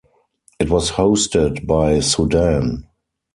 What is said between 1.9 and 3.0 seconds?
Sudan.